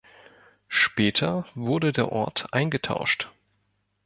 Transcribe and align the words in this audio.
Später 0.67 1.45
wurde 1.53 1.91
der 1.91 2.11
Ort 2.11 2.51
eingetauscht. 2.55 3.29